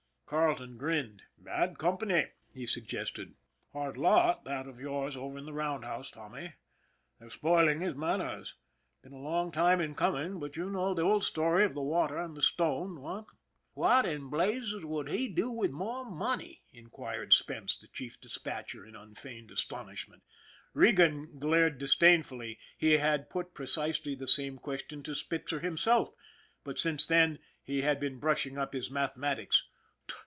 [0.31, 3.33] Carleton grinned." Bad company," he suggested."
[3.73, 6.53] Hard lot, that of yours over in the roundhouse, Tommy.
[7.19, 8.55] They're spoil ing his manners.
[9.01, 11.73] Been a long time in coming, but you SPITZER 73 know the old story of
[11.73, 13.01] the water and the stone.
[13.01, 13.25] What?""
[13.73, 18.95] What in blazes would he do with more money?" inquired Spence, the chief dispatcher, in
[18.95, 20.23] unfeigned astonishment.
[20.73, 22.57] Regan glared disdainfully.
[22.77, 26.09] He had put precisely the same question to Spitzer himself,
[26.63, 29.65] but since then he had been brushing up his mathematics.